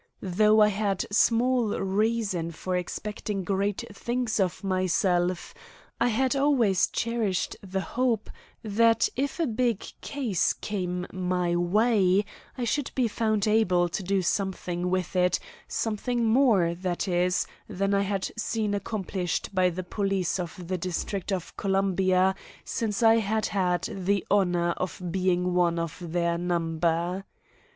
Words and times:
Though 0.23 0.61
I 0.63 0.69
had 0.69 1.05
small 1.11 1.79
reason 1.79 2.49
for 2.49 2.75
expecting 2.75 3.43
great 3.43 3.83
things 3.95 4.39
of 4.39 4.63
myself, 4.63 5.53
I 5.99 6.07
had 6.07 6.35
always 6.35 6.87
cherished 6.87 7.55
the 7.61 7.81
hope 7.81 8.27
that 8.63 9.09
if 9.15 9.39
a 9.39 9.45
big 9.45 9.85
case 10.01 10.53
came 10.53 11.05
my 11.13 11.55
way 11.55 12.25
I 12.57 12.63
should 12.63 12.89
be 12.95 13.07
found 13.07 13.45
able 13.47 13.87
to 13.89 14.01
do 14.01 14.23
something 14.23 14.89
with 14.89 15.15
it 15.15 15.39
something 15.67 16.25
more, 16.25 16.73
that 16.73 17.07
is, 17.07 17.45
than 17.67 17.93
I 17.93 18.01
had 18.01 18.31
seen 18.35 18.73
accomplished 18.73 19.53
by 19.53 19.69
the 19.69 19.83
police 19.83 20.39
of 20.39 20.67
the 20.67 20.79
District 20.79 21.31
of 21.31 21.55
Columbia 21.57 22.33
since 22.65 23.03
I 23.03 23.17
had 23.17 23.45
had 23.45 23.83
the 23.83 24.25
honor 24.31 24.71
of 24.77 24.99
being 25.11 25.53
one 25.53 25.77
of 25.77 25.95
their 26.01 26.39
number. 26.39 27.23